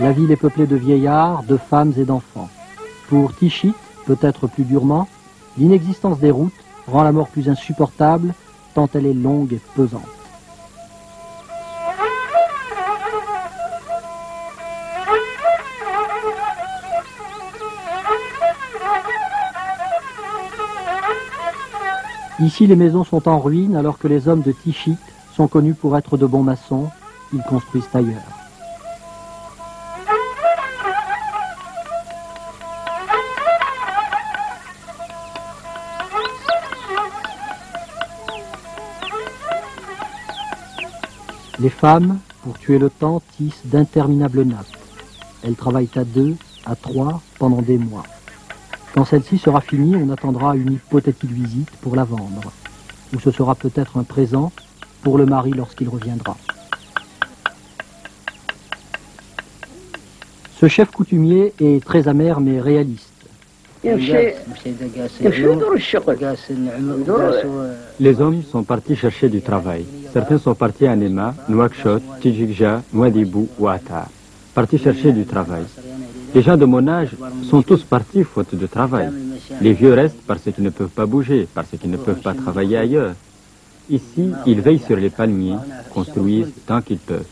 La 0.00 0.10
ville 0.10 0.32
est 0.32 0.36
peuplée 0.36 0.66
de 0.66 0.74
vieillards, 0.74 1.44
de 1.44 1.56
femmes 1.56 1.92
et 1.96 2.04
d'enfants. 2.04 2.50
Pour 3.08 3.36
Tichit, 3.36 3.74
peut-être 4.06 4.48
plus 4.48 4.64
durement, 4.64 5.06
l'inexistence 5.56 6.18
des 6.18 6.32
routes 6.32 6.50
rend 6.88 7.04
la 7.04 7.12
mort 7.12 7.28
plus 7.28 7.48
insupportable 7.48 8.34
tant 8.74 8.88
elle 8.94 9.06
est 9.06 9.14
longue 9.14 9.52
et 9.52 9.60
pesante. 9.76 10.21
Ici, 22.42 22.66
les 22.66 22.74
maisons 22.74 23.04
sont 23.04 23.28
en 23.28 23.38
ruine 23.38 23.76
alors 23.76 23.98
que 23.98 24.08
les 24.08 24.26
hommes 24.26 24.42
de 24.42 24.50
Tichit 24.50 24.96
sont 25.36 25.46
connus 25.46 25.74
pour 25.74 25.96
être 25.96 26.16
de 26.16 26.26
bons 26.26 26.42
maçons. 26.42 26.88
Ils 27.32 27.42
construisent 27.42 27.88
ailleurs. 27.94 28.16
Les 41.60 41.70
femmes, 41.70 42.18
pour 42.42 42.58
tuer 42.58 42.80
le 42.80 42.90
temps, 42.90 43.22
tissent 43.36 43.64
d'interminables 43.66 44.42
nappes. 44.42 44.66
Elles 45.44 45.54
travaillent 45.54 45.88
à 45.94 46.02
deux, 46.02 46.34
à 46.66 46.74
trois, 46.74 47.22
pendant 47.38 47.62
des 47.62 47.78
mois. 47.78 48.02
Quand 48.94 49.04
celle-ci 49.06 49.38
sera 49.38 49.60
finie, 49.60 49.96
on 49.96 50.10
attendra 50.10 50.54
une 50.54 50.72
hypothétique 50.74 51.30
visite 51.30 51.70
pour 51.80 51.96
la 51.96 52.04
vendre. 52.04 52.52
Ou 53.14 53.20
ce 53.20 53.30
sera 53.30 53.54
peut-être 53.54 53.96
un 53.98 54.02
présent 54.02 54.52
pour 55.02 55.16
le 55.18 55.26
mari 55.26 55.52
lorsqu'il 55.52 55.88
reviendra. 55.88 56.36
Ce 60.60 60.68
chef 60.68 60.90
coutumier 60.90 61.54
est 61.58 61.84
très 61.84 62.06
amer 62.06 62.40
mais 62.40 62.60
réaliste. 62.60 63.08
Les 67.98 68.20
hommes 68.20 68.42
sont 68.44 68.62
partis 68.62 68.94
chercher 68.94 69.28
du 69.28 69.40
travail. 69.40 69.84
Certains 70.12 70.38
sont 70.38 70.54
partis 70.54 70.86
à 70.86 70.94
Nema, 70.94 71.34
Nouakchott, 71.48 72.02
Tijikja, 72.20 72.82
Nouadhibou 72.92 73.48
ou 73.58 73.66
Attar. 73.66 74.08
Partis 74.54 74.78
chercher 74.78 75.10
du 75.12 75.24
travail. 75.24 75.64
Les 76.34 76.40
gens 76.40 76.56
de 76.56 76.64
mon 76.64 76.88
âge 76.88 77.10
sont 77.50 77.60
tous 77.60 77.82
partis 77.82 78.24
faute 78.24 78.54
de 78.54 78.66
travail. 78.66 79.10
Les 79.60 79.74
vieux 79.74 79.92
restent 79.92 80.22
parce 80.26 80.42
qu'ils 80.42 80.64
ne 80.64 80.70
peuvent 80.70 80.88
pas 80.88 81.04
bouger, 81.04 81.46
parce 81.54 81.68
qu'ils 81.78 81.90
ne 81.90 81.98
peuvent 81.98 82.20
pas 82.20 82.32
travailler 82.32 82.78
ailleurs. 82.78 83.12
Ici, 83.90 84.30
ils 84.46 84.60
veillent 84.62 84.78
sur 84.78 84.96
les 84.96 85.10
palmiers, 85.10 85.56
construisent 85.92 86.52
tant 86.66 86.80
qu'ils 86.80 86.98
peuvent. 86.98 87.26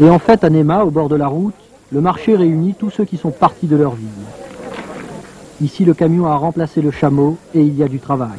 Et 0.00 0.08
en 0.08 0.18
fait, 0.18 0.44
à 0.44 0.50
Nema, 0.50 0.84
au 0.84 0.90
bord 0.90 1.08
de 1.08 1.16
la 1.16 1.26
route, 1.26 1.54
le 1.92 2.00
marché 2.00 2.36
réunit 2.36 2.74
tous 2.74 2.90
ceux 2.90 3.04
qui 3.04 3.18
sont 3.18 3.30
partis 3.30 3.66
de 3.66 3.76
leur 3.76 3.94
ville. 3.94 4.08
Ici, 5.60 5.84
le 5.84 5.92
camion 5.92 6.26
a 6.26 6.36
remplacé 6.36 6.80
le 6.80 6.90
chameau 6.90 7.36
et 7.52 7.60
il 7.60 7.76
y 7.76 7.82
a 7.82 7.88
du 7.88 7.98
travail. 7.98 8.38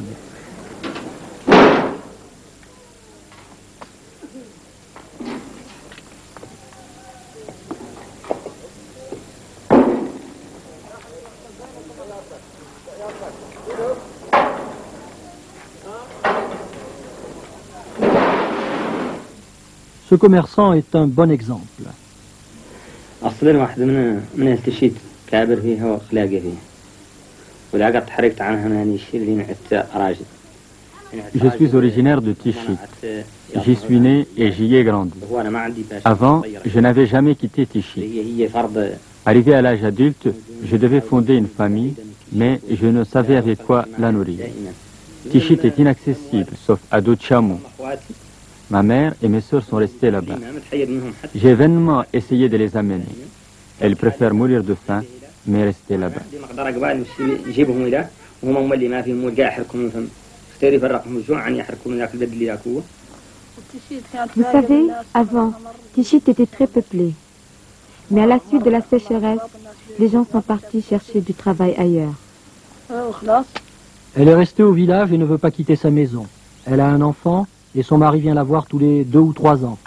Ce 20.10 20.16
commerçant 20.16 20.72
est 20.72 20.96
un 20.96 21.06
bon 21.06 21.30
exemple. 21.30 21.84
Je 31.32 31.48
suis 31.50 31.76
originaire 31.76 32.20
de 32.20 32.32
Tichit. 32.32 32.76
J'y 33.64 33.76
suis 33.76 34.00
né 34.00 34.26
et 34.36 34.50
j'y 34.50 34.74
ai 34.74 34.82
grandi. 34.82 35.12
Avant, 36.04 36.42
je 36.64 36.80
n'avais 36.80 37.06
jamais 37.06 37.36
quitté 37.36 37.66
Tichit. 37.66 38.04
Arrivé 39.24 39.54
à 39.54 39.62
l'âge 39.62 39.84
adulte, 39.84 40.26
je 40.64 40.76
devais 40.76 41.00
fonder 41.00 41.36
une 41.36 41.46
famille, 41.46 41.94
mais 42.32 42.60
je 42.68 42.86
ne 42.88 43.04
savais 43.04 43.36
avec 43.36 43.64
quoi 43.64 43.86
la 43.96 44.10
nourrir. 44.10 44.40
Tichit 45.30 45.60
est 45.62 45.78
inaccessible, 45.78 46.50
sauf 46.66 46.80
à 46.90 47.00
d'autres 47.00 47.22
chameaux. 47.22 47.60
Ma 48.70 48.84
mère 48.84 49.14
et 49.20 49.28
mes 49.28 49.40
soeurs 49.40 49.64
sont 49.64 49.76
restées 49.76 50.12
là-bas. 50.12 50.36
J'ai 51.34 51.54
vainement 51.54 52.04
essayé 52.12 52.48
de 52.48 52.56
les 52.56 52.76
amener. 52.76 53.04
Elles 53.80 53.96
préfèrent 53.96 54.32
mourir 54.32 54.62
de 54.62 54.74
faim, 54.74 55.02
mais 55.46 55.64
rester 55.64 55.96
là-bas. 55.96 56.22
Vous 64.36 64.44
savez, 64.52 64.86
avant, 65.14 65.52
Tichit 65.94 66.22
était 66.28 66.46
très 66.46 66.66
peuplé. 66.68 67.12
Mais 68.10 68.22
à 68.22 68.26
la 68.26 68.38
suite 68.48 68.64
de 68.64 68.70
la 68.70 68.82
sécheresse, 68.82 69.40
les 69.98 70.08
gens 70.08 70.26
sont 70.30 70.40
partis 70.40 70.82
chercher 70.82 71.20
du 71.20 71.34
travail 71.34 71.74
ailleurs. 71.76 72.14
Elle 74.16 74.28
est 74.28 74.34
restée 74.34 74.62
au 74.62 74.72
village 74.72 75.12
et 75.12 75.18
ne 75.18 75.24
veut 75.24 75.38
pas 75.38 75.50
quitter 75.50 75.76
sa 75.76 75.90
maison. 75.90 76.26
Elle 76.66 76.80
a 76.80 76.86
un 76.86 77.00
enfant 77.00 77.46
et 77.74 77.82
son 77.82 77.98
mari 77.98 78.20
vient 78.20 78.34
la 78.34 78.42
voir 78.42 78.66
tous 78.66 78.78
les 78.78 79.04
deux 79.04 79.20
ou 79.20 79.32
trois 79.32 79.64
ans. 79.64 79.78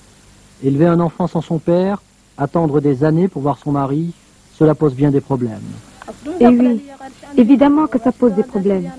Élever 0.64 0.86
un 0.86 1.00
enfant 1.00 1.28
sans 1.28 1.42
son 1.42 1.60
père, 1.60 2.02
attendre 2.38 2.80
des 2.80 3.04
années 3.04 3.28
pour 3.28 3.42
voir 3.42 3.58
son 3.58 3.72
mari, 3.72 4.14
cela 4.58 4.76
pose 4.76 4.94
bien 4.94 5.12
des 5.12 5.22
problèmes. 5.22 5.60
Et 6.40 6.48
oui, 6.48 6.82
évidemment 7.38 7.88
que 7.88 8.00
ça 8.00 8.12
pose 8.12 8.34
des 8.34 8.44
problèmes. 8.44 8.92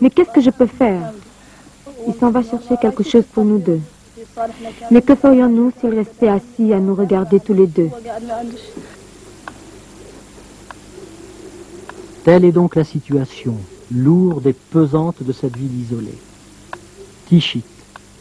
Mais 0.00 0.10
qu'est-ce 0.10 0.30
que 0.30 0.40
je 0.40 0.50
peux 0.50 0.66
faire? 0.66 1.12
Il 2.08 2.14
s'en 2.14 2.30
va 2.30 2.42
chercher 2.42 2.76
quelque 2.80 3.02
chose 3.02 3.24
pour 3.32 3.44
nous 3.44 3.58
deux. 3.58 3.80
Mais 4.90 5.02
que 5.02 5.14
ferions-nous 5.14 5.72
s'il 5.80 5.94
restait 5.94 6.28
assis 6.28 6.72
à 6.72 6.80
nous 6.80 6.94
regarder 6.94 7.40
tous 7.40 7.54
les 7.54 7.66
deux? 7.66 7.90
Telle 12.24 12.44
est 12.44 12.52
donc 12.52 12.76
la 12.76 12.84
situation, 12.84 13.56
lourde 13.92 14.46
et 14.46 14.52
pesante 14.52 15.22
de 15.22 15.32
cette 15.32 15.56
ville 15.56 15.80
isolée. 15.80 16.18
Tichit, 17.26 17.64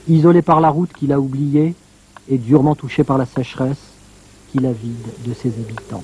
isolé 0.08 0.42
par 0.42 0.62
la 0.62 0.70
route 0.70 0.92
qu'il 0.94 1.12
a 1.12 1.20
oubliée 1.20 1.76
et 2.30 2.38
durement 2.38 2.76
touché 2.76 3.04
par 3.04 3.18
la 3.18 3.26
sécheresse 3.26 3.92
qui 4.52 4.60
la 4.60 4.72
vide 4.72 4.96
de 5.26 5.34
ses 5.34 5.50
habitants. 5.50 6.04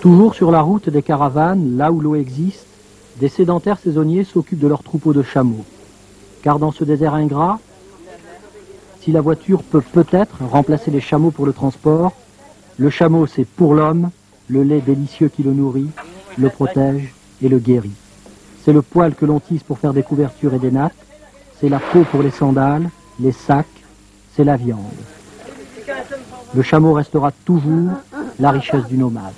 Toujours 0.00 0.34
sur 0.34 0.50
la 0.50 0.60
route 0.60 0.88
des 0.88 1.02
caravanes, 1.02 1.76
là 1.76 1.92
où 1.92 2.00
l'eau 2.00 2.16
existe, 2.16 2.66
des 3.20 3.28
sédentaires 3.28 3.78
saisonniers 3.78 4.24
s'occupent 4.24 4.58
de 4.58 4.66
leurs 4.66 4.82
troupeaux 4.82 5.12
de 5.12 5.22
chameaux. 5.22 5.64
Car 6.42 6.58
dans 6.58 6.72
ce 6.72 6.84
désert 6.84 7.14
ingrat, 7.14 7.60
si 9.00 9.12
la 9.12 9.20
voiture 9.20 9.62
peut 9.62 9.80
peut-être 9.80 10.44
remplacer 10.50 10.90
les 10.90 11.00
chameaux 11.00 11.30
pour 11.30 11.46
le 11.46 11.52
transport, 11.52 12.12
le 12.78 12.90
chameau 12.90 13.26
c'est 13.26 13.44
pour 13.44 13.74
l'homme 13.74 14.10
le 14.48 14.62
lait 14.62 14.80
délicieux 14.80 15.28
qui 15.28 15.42
le 15.42 15.52
nourrit, 15.52 15.90
le 16.36 16.48
protège 16.50 17.12
et 17.42 17.48
le 17.48 17.58
guérit. 17.58 17.92
C'est 18.64 18.72
le 18.72 18.82
poil 18.82 19.14
que 19.14 19.24
l'on 19.24 19.40
tisse 19.40 19.62
pour 19.62 19.78
faire 19.78 19.92
des 19.92 20.02
couvertures 20.02 20.54
et 20.54 20.58
des 20.58 20.70
nattes, 20.70 20.94
c'est 21.60 21.68
la 21.68 21.78
peau 21.78 22.04
pour 22.10 22.22
les 22.22 22.30
sandales, 22.30 22.90
les 23.20 23.32
sacs, 23.32 23.66
c'est 24.34 24.44
la 24.44 24.56
viande. 24.56 24.80
Le 26.54 26.62
chameau 26.62 26.92
restera 26.92 27.32
toujours 27.44 27.90
la 28.38 28.50
richesse 28.50 28.86
du 28.86 28.96
nomade. 28.96 29.32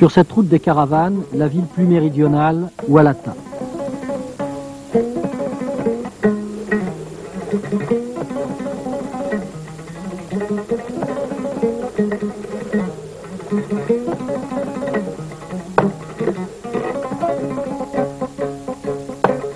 Sur 0.00 0.10
cette 0.10 0.32
route 0.32 0.48
des 0.48 0.60
caravanes, 0.60 1.24
la 1.34 1.46
ville 1.46 1.66
plus 1.66 1.84
méridionale, 1.84 2.70
Walata. 2.88 3.34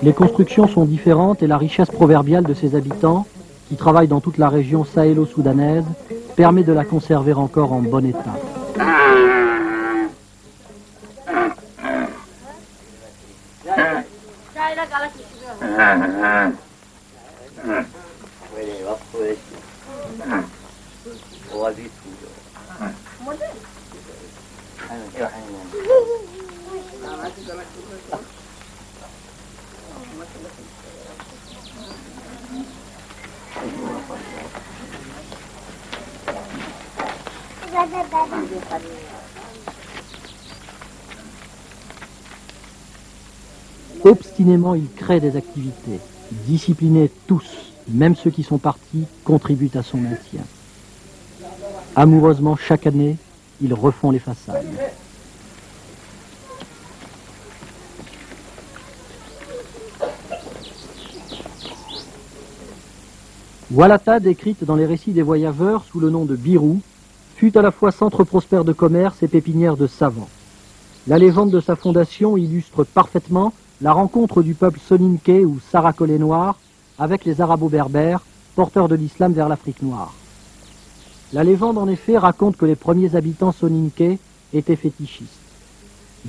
Les 0.02 0.12
constructions 0.12 0.68
sont 0.68 0.85
différentes 0.85 1.42
et 1.42 1.46
la 1.46 1.57
richesse 1.57 1.88
proverbiale 1.88 2.44
de 2.44 2.52
ses 2.52 2.76
habitants, 2.76 3.24
qui 3.70 3.76
travaillent 3.76 4.09
dans 4.09 4.20
toute 4.20 4.37
la 4.37 4.50
région 4.50 4.85
sahélo-soudanaise, 4.85 5.87
permet 6.37 6.64
de 6.64 6.74
la 6.74 6.85
conserver 6.85 7.33
encore 7.33 7.72
en 7.72 7.80
bon 7.80 8.04
état. 8.04 8.35
Il 44.46 44.88
crée 44.94 45.20
des 45.20 45.37
activités. 45.37 46.00
Disciplinés 46.46 47.11
tous, 47.26 47.72
même 47.88 48.14
ceux 48.14 48.30
qui 48.30 48.42
sont 48.42 48.59
partis, 48.59 49.07
contribuent 49.24 49.70
à 49.74 49.83
son 49.83 49.96
maintien. 49.96 50.42
Amoureusement, 51.96 52.54
chaque 52.54 52.87
année, 52.87 53.16
ils 53.62 53.72
refont 53.72 54.11
les 54.11 54.18
façades. 54.18 54.66
Walata, 63.70 64.20
décrite 64.20 64.64
dans 64.64 64.76
les 64.76 64.85
récits 64.85 65.12
des 65.12 65.22
voyageurs 65.22 65.85
sous 65.90 66.00
le 66.00 66.11
nom 66.11 66.26
de 66.26 66.37
Birou, 66.37 66.83
fut 67.37 67.57
à 67.57 67.62
la 67.62 67.70
fois 67.70 67.92
centre 67.92 68.24
prospère 68.24 68.64
de 68.64 68.74
commerce 68.74 69.22
et 69.22 69.28
pépinière 69.28 69.78
de 69.78 69.87
savants. 69.87 70.28
La 71.07 71.18
légende 71.18 71.50
de 71.50 71.61
sa 71.61 71.76
fondation 71.76 72.37
illustre 72.37 72.85
parfaitement 72.85 73.54
la 73.84 73.92
rencontre 73.92 74.42
du 74.42 74.54
peuple 74.54 74.80
soninké 74.80 75.44
ou 75.44 75.60
saracolé 75.70 76.18
noir 76.18 76.56
avec 76.98 77.26
les 77.26 77.42
arabo-berbères, 77.42 78.22
porteurs 78.56 78.88
de 78.88 78.94
l'islam 78.94 79.34
vers 79.34 79.46
l'Afrique 79.46 79.82
noire. 79.82 80.14
La 81.34 81.44
légende, 81.44 81.76
en 81.76 81.86
effet, 81.86 82.16
raconte 82.16 82.56
que 82.56 82.64
les 82.64 82.76
premiers 82.76 83.14
habitants 83.14 83.52
soninké 83.52 84.18
étaient 84.54 84.76
fétichistes. 84.76 85.28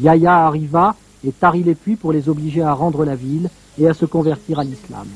Yahya 0.02 0.46
arriva 0.46 0.96
et 1.26 1.32
tarit 1.32 1.64
les 1.64 1.76
puits 1.76 1.96
pour 1.96 2.12
les 2.12 2.28
obliger 2.28 2.62
à 2.62 2.74
rendre 2.74 3.06
la 3.06 3.16
ville 3.16 3.50
et 3.80 3.88
à 3.88 3.94
se 3.94 4.06
convertir 4.06 4.60
à 4.60 4.66
l'islam. 4.66 5.08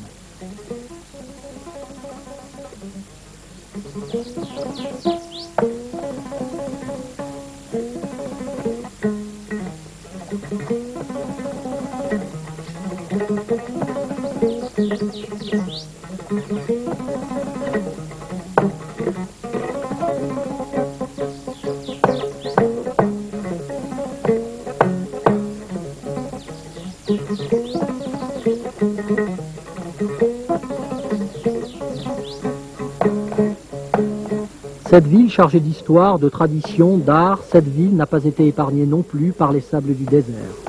Cette 34.89 35.06
ville 35.06 35.30
chargée 35.30 35.60
d'histoire, 35.60 36.19
de 36.19 36.30
tradition, 36.30 36.97
d'art, 36.97 37.39
cette 37.49 37.67
ville 37.67 37.95
n'a 37.95 38.06
pas 38.06 38.23
été 38.25 38.47
épargnée 38.47 38.86
non 38.86 39.02
plus 39.02 39.32
par 39.32 39.54
les 39.54 39.62
sables 39.62 39.95
du 39.95 40.04
désert. 40.04 40.69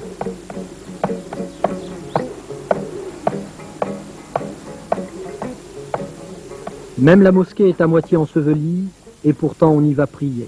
Même 7.01 7.23
la 7.23 7.33
mosquée 7.33 7.71
est 7.71 7.81
à 7.81 7.87
moitié 7.87 8.19
ensevelie 8.19 8.89
et 9.25 9.33
pourtant 9.33 9.71
on 9.71 9.83
y 9.83 9.95
va 9.95 10.07
prier. 10.07 10.47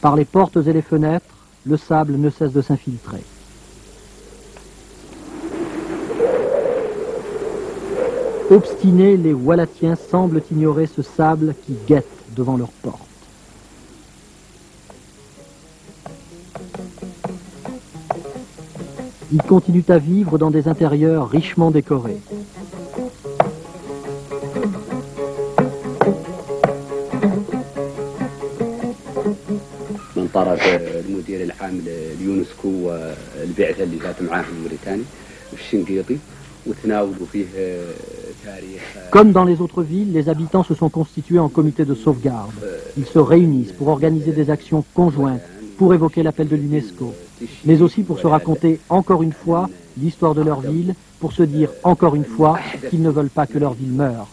Par 0.00 0.14
les 0.14 0.24
portes 0.24 0.56
et 0.56 0.72
les 0.72 0.82
fenêtres, 0.82 1.24
le 1.64 1.76
sable 1.76 2.14
ne 2.14 2.30
cesse 2.30 2.52
de 2.52 2.62
s'infiltrer. 2.62 3.24
Obstinés, 8.48 9.16
les 9.16 9.32
Wallatiens 9.32 9.96
semblent 9.96 10.42
ignorer 10.52 10.86
ce 10.86 11.02
sable 11.02 11.56
qui 11.66 11.74
guette 11.88 12.06
devant 12.36 12.56
leurs 12.56 12.70
portes. 12.70 13.15
Ils 19.32 19.42
continuent 19.42 19.84
à 19.88 19.98
vivre 19.98 20.38
dans 20.38 20.50
des 20.50 20.68
intérieurs 20.68 21.28
richement 21.28 21.70
décorés. 21.70 22.20
Comme 39.10 39.32
dans 39.32 39.44
les 39.44 39.60
autres 39.60 39.82
villes, 39.82 40.12
les 40.12 40.28
habitants 40.28 40.62
se 40.62 40.74
sont 40.74 40.88
constitués 40.88 41.38
en 41.38 41.48
comité 41.48 41.84
de 41.84 41.94
sauvegarde. 41.94 42.50
Ils 42.96 43.06
se 43.06 43.18
réunissent 43.18 43.72
pour 43.72 43.88
organiser 43.88 44.32
des 44.32 44.50
actions 44.50 44.84
conjointes, 44.94 45.42
pour 45.78 45.94
évoquer 45.94 46.22
l'appel 46.22 46.48
de 46.48 46.56
l'UNESCO, 46.56 47.14
mais 47.64 47.82
aussi 47.82 48.02
pour 48.02 48.18
se 48.18 48.26
raconter 48.26 48.80
encore 48.88 49.22
une 49.22 49.32
fois 49.32 49.68
l'histoire 49.98 50.34
de 50.34 50.42
leur 50.42 50.60
ville, 50.60 50.94
pour 51.20 51.32
se 51.32 51.42
dire 51.42 51.70
encore 51.82 52.14
une 52.14 52.24
fois 52.24 52.58
qu'ils 52.90 53.02
ne 53.02 53.10
veulent 53.10 53.30
pas 53.30 53.46
que 53.46 53.58
leur 53.58 53.74
ville 53.74 53.92
meure. 53.92 54.28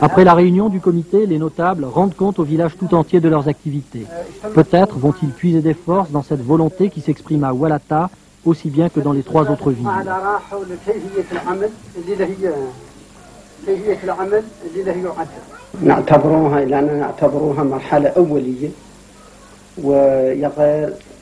Après 0.00 0.24
la 0.24 0.34
réunion 0.34 0.68
du 0.68 0.80
comité, 0.80 1.26
les 1.26 1.38
notables 1.38 1.84
rendent 1.84 2.14
compte 2.14 2.38
au 2.38 2.44
village 2.44 2.76
tout 2.78 2.94
entier 2.94 3.20
de 3.20 3.28
leurs 3.28 3.48
activités. 3.48 4.06
Peut-être 4.54 4.98
vont-ils 4.98 5.30
puiser 5.30 5.60
des 5.60 5.74
forces 5.74 6.10
dans 6.10 6.22
cette 6.22 6.42
volonté 6.42 6.90
qui 6.90 7.00
s'exprime 7.00 7.44
à 7.44 7.52
Walata 7.52 8.10
aussi 8.44 8.70
bien 8.70 8.88
que 8.88 9.00
dans 9.00 9.12
les 9.12 9.22
trois 9.22 9.50
autres 9.50 9.70
villes. 9.70 9.86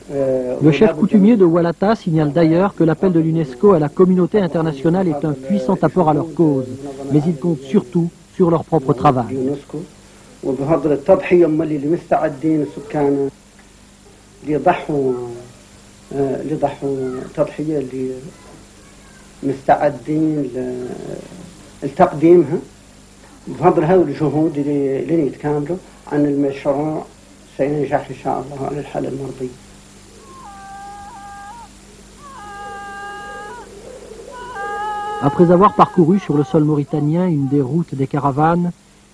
Le 0.09 0.71
chef 0.71 0.93
coutumier 0.93 1.37
de 1.37 1.45
Walata 1.45 1.95
signale 1.95 2.31
d'ailleurs 2.31 2.75
que 2.75 2.83
l'appel 2.83 3.11
de 3.11 3.19
l'UNESCO 3.19 3.73
à 3.73 3.79
la 3.79 3.89
communauté 3.89 4.39
internationale 4.39 5.07
est 5.07 5.25
un 5.25 5.33
puissant 5.33 5.77
apport 5.81 6.09
à 6.09 6.13
leur 6.13 6.33
cause, 6.33 6.67
mais 7.11 7.21
ils 7.25 7.35
comptent 7.37 7.61
surtout 7.61 8.09
sur 8.35 8.49
leur 8.49 8.63
propre 8.63 8.93
travail. 8.93 9.37
Après 35.23 35.51
avoir 35.51 35.75
parcouru 35.75 36.17
sur 36.17 36.35
le 36.35 36.43
sol 36.43 36.63
mauritanien 36.63 37.27
une 37.27 37.47
des 37.47 37.61
routes 37.61 37.93
des 37.93 38.07
caravanes, 38.07 38.71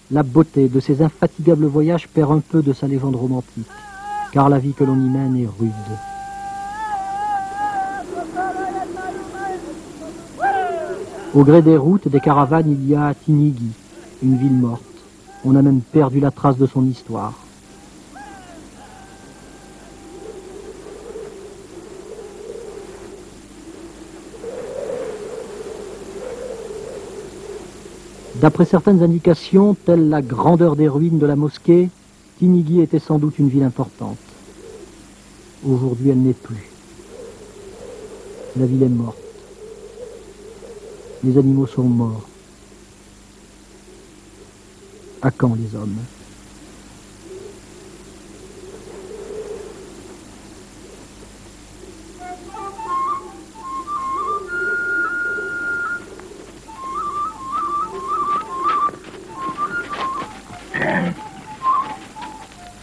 la 0.09 0.23
beauté 0.23 0.69
de 0.69 0.79
ces 0.79 1.01
infatigables 1.01 1.65
voyages 1.65 2.07
perd 2.07 2.31
un 2.31 2.39
peu 2.39 2.61
de 2.61 2.71
sa 2.71 2.87
légende 2.87 3.17
romantique, 3.17 3.67
car 4.31 4.47
la 4.47 4.57
vie 4.57 4.71
que 4.71 4.85
l'on 4.85 4.95
y 4.95 5.09
mène 5.09 5.35
est 5.35 5.49
rude. 5.59 5.73
Au 11.35 11.43
gré 11.43 11.61
des 11.61 11.75
routes 11.75 12.07
des 12.07 12.21
caravanes, 12.21 12.71
il 12.71 12.87
y 12.87 12.95
a 12.95 13.13
Tinigi, 13.13 13.71
une 14.23 14.37
ville 14.37 14.53
morte. 14.53 14.81
On 15.43 15.55
a 15.57 15.61
même 15.61 15.81
perdu 15.81 16.21
la 16.21 16.31
trace 16.31 16.57
de 16.57 16.67
son 16.67 16.85
histoire. 16.85 17.33
D'après 28.41 28.65
certaines 28.65 29.01
indications, 29.01 29.75
telle 29.85 30.09
la 30.09 30.21
grandeur 30.21 30.75
des 30.75 30.87
ruines 30.87 31.17
de 31.17 31.25
la 31.25 31.35
mosquée, 31.35 31.89
Tinigi 32.37 32.81
était 32.81 32.99
sans 32.99 33.17
doute 33.17 33.39
une 33.39 33.49
ville 33.49 33.63
importante. 33.63 34.19
Aujourd'hui, 35.67 36.09
elle 36.09 36.21
n'est 36.21 36.33
plus. 36.33 36.69
La 38.55 38.67
ville 38.67 38.83
est 38.83 38.89
morte. 38.89 39.17
Les 41.23 41.35
animaux 41.39 41.65
sont 41.65 41.83
morts. 41.83 42.27
À 45.23 45.31
quand 45.31 45.55
les 45.55 45.75
hommes? 45.75 45.97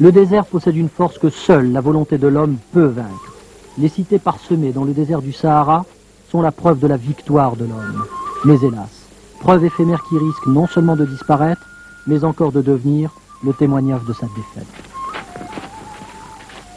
Le 0.04 0.12
désert 0.12 0.44
possède 0.44 0.76
une 0.76 0.90
force 0.90 1.16
que 1.16 1.30
seule 1.30 1.72
la 1.72 1.80
volonté 1.80 2.18
de 2.18 2.28
l'homme 2.28 2.58
peut 2.74 2.84
vaincre. 2.84 3.32
Les 3.78 3.88
cités 3.88 4.18
parsemées 4.18 4.70
dans 4.70 4.84
le 4.84 4.92
désert 4.92 5.22
du 5.22 5.32
Sahara 5.32 5.86
sont 6.30 6.42
la 6.42 6.52
preuve 6.52 6.78
de 6.78 6.86
la 6.86 6.98
victoire 6.98 7.56
de 7.56 7.64
l'homme. 7.64 8.04
Mais 8.44 8.58
hélas, 8.60 9.06
preuve 9.40 9.64
éphémère 9.64 10.04
qui 10.06 10.18
risque 10.18 10.46
non 10.46 10.66
seulement 10.66 10.94
de 10.94 11.06
disparaître, 11.06 11.66
mais 12.06 12.22
encore 12.22 12.52
de 12.52 12.60
devenir 12.60 13.12
le 13.42 13.54
témoignage 13.54 14.04
de 14.04 14.12
sa 14.12 14.26
défaite. 14.26 14.68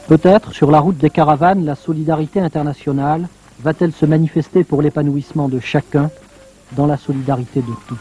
Peut-être, 0.08 0.54
sur 0.54 0.72
la 0.72 0.80
route 0.80 0.98
des 0.98 1.10
caravanes, 1.10 1.66
la 1.66 1.76
solidarité 1.76 2.40
internationale 2.40 3.28
va-t-elle 3.60 3.92
se 3.92 4.06
manifester 4.06 4.64
pour 4.64 4.82
l'épanouissement 4.82 5.50
de 5.50 5.60
chacun 5.60 6.10
dans 6.78 6.88
la 6.88 6.96
solidarité 6.96 7.60
de 7.60 7.74
tous. 7.90 8.00